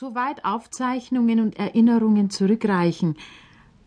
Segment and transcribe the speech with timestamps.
[0.00, 3.16] Soweit Aufzeichnungen und Erinnerungen zurückreichen,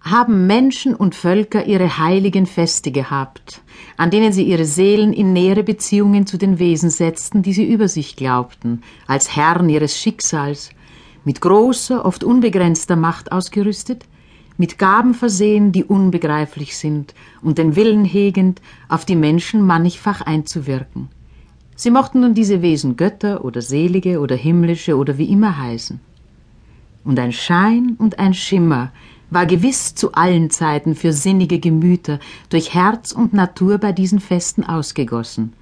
[0.02, 3.62] haben Menschen und Völker ihre heiligen Feste gehabt,
[3.96, 7.88] an denen sie ihre Seelen in nähere Beziehungen zu den Wesen setzten, die sie über
[7.88, 10.72] sich glaubten, als Herren ihres Schicksals,
[11.24, 14.04] mit großer, oft unbegrenzter Macht ausgerüstet,
[14.58, 21.08] mit Gaben versehen, die unbegreiflich sind, und den Willen hegend, auf die Menschen mannigfach einzuwirken.
[21.82, 26.00] Sie mochten nun diese Wesen Götter oder Selige oder Himmlische oder wie immer heißen.
[27.04, 28.92] Und ein Schein und ein Schimmer
[29.32, 34.64] war gewiss zu allen Zeiten für sinnige Gemüter durch Herz und Natur bei diesen Festen
[34.64, 35.54] ausgegossen.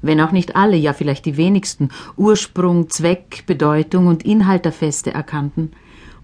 [0.00, 5.12] Wenn auch nicht alle, ja vielleicht die wenigsten, Ursprung, Zweck, Bedeutung und Inhalt der Feste
[5.12, 5.72] erkannten,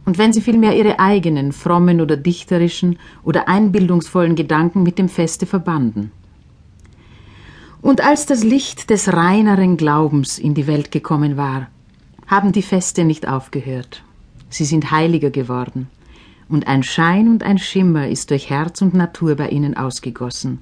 [0.07, 5.45] und wenn sie vielmehr ihre eigenen, frommen oder dichterischen oder einbildungsvollen Gedanken mit dem Feste
[5.45, 6.13] verbanden.
[7.81, 11.69] Und als das Licht des reineren Glaubens in die Welt gekommen war,
[12.27, 14.03] haben die Feste nicht aufgehört.
[14.51, 15.89] Sie sind heiliger geworden.
[16.49, 20.61] Und ein Schein und ein Schimmer ist durch Herz und Natur bei ihnen ausgegossen.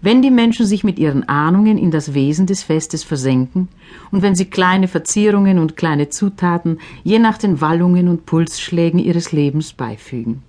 [0.00, 3.68] Wenn die Menschen sich mit ihren Ahnungen in das Wesen des Festes versenken
[4.10, 9.32] und wenn sie kleine Verzierungen und kleine Zutaten je nach den Wallungen und Pulsschlägen ihres
[9.32, 10.42] Lebens beifügen.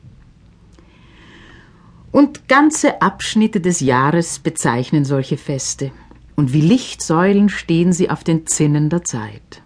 [2.17, 5.91] Und ganze Abschnitte des Jahres bezeichnen solche Feste,
[6.35, 9.61] und wie Lichtsäulen stehen sie auf den Zinnen der Zeit.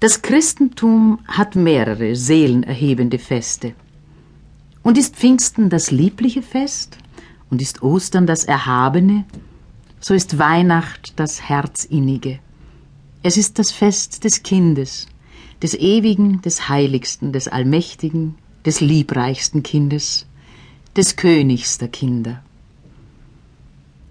[0.00, 3.74] Das Christentum hat mehrere seelenerhebende Feste.
[4.82, 6.98] Und ist Pfingsten das liebliche Fest
[7.48, 9.26] und ist Ostern das Erhabene,
[10.00, 12.40] so ist Weihnacht das Herzinnige.
[13.22, 15.06] Es ist das Fest des Kindes,
[15.62, 18.34] des ewigen, des heiligsten, des allmächtigen,
[18.66, 20.26] des liebreichsten Kindes,
[20.96, 22.42] des Königs der Kinder.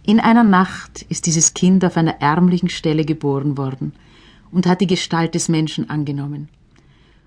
[0.03, 3.93] In einer Nacht ist dieses Kind auf einer ärmlichen Stelle geboren worden
[4.51, 6.47] und hat die Gestalt des Menschen angenommen.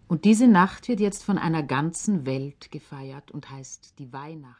[0.08, 4.56] Und diese Nacht wird jetzt von einer ganzen Welt gefeiert und heißt die Weihnacht.